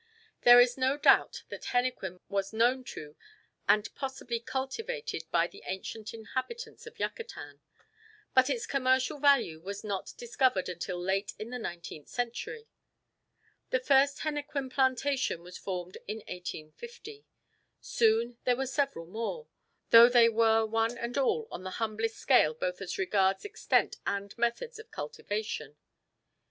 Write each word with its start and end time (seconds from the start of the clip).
There 0.41 0.59
is 0.59 0.79
no 0.79 0.97
doubt 0.97 1.43
that 1.49 1.65
henequen 1.75 2.21
was 2.27 2.53
known 2.53 2.83
to 2.85 3.15
and 3.69 3.93
possibly 3.93 4.39
cultivated 4.39 5.25
by 5.29 5.45
the 5.45 5.61
ancient 5.67 6.11
inhabitants 6.11 6.87
of 6.87 6.97
Yucatan; 6.99 7.61
but 8.33 8.49
its 8.49 8.65
commercial 8.65 9.19
value 9.19 9.59
was 9.61 9.83
not 9.83 10.13
discovered 10.17 10.67
until 10.67 10.99
late 10.99 11.33
in 11.37 11.51
the 11.51 11.59
nineteenth 11.59 12.07
century. 12.07 12.65
The 13.69 13.79
first 13.79 14.21
henequen 14.21 14.71
plantation 14.71 15.43
was 15.43 15.59
formed 15.59 15.99
in 16.07 16.21
1850. 16.27 17.27
Soon 17.79 18.39
there 18.43 18.55
were 18.55 18.65
several 18.65 19.05
more, 19.05 19.49
though 19.91 20.09
they 20.09 20.29
were 20.29 20.65
one 20.65 20.97
and 20.97 21.15
all 21.15 21.47
on 21.51 21.61
the 21.61 21.69
humblest 21.77 22.15
scale 22.17 22.55
both 22.55 22.81
as 22.81 22.97
regards 22.97 23.45
extent 23.45 23.97
and 24.07 24.35
methods 24.35 24.79
of 24.79 24.89
cultivation. 24.89 25.77